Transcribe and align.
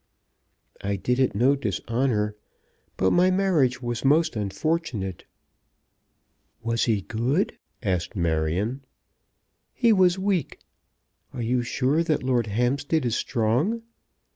I 0.83 0.95
did 0.95 1.19
it 1.19 1.35
no 1.35 1.55
dishonour; 1.55 2.35
but 2.97 3.11
my 3.11 3.29
marriage 3.29 3.83
was 3.83 4.03
most 4.03 4.35
unfortunate." 4.35 5.25
"Was 6.63 6.85
he 6.85 7.01
good?" 7.03 7.59
asked 7.83 8.15
Marion. 8.15 8.81
"He 9.75 9.93
was 9.93 10.17
weak. 10.17 10.57
Are 11.35 11.43
you 11.43 11.61
sure 11.61 12.01
that 12.01 12.23
Lord 12.23 12.47
Hampstead 12.47 13.05
is 13.05 13.15
strong? 13.15 13.83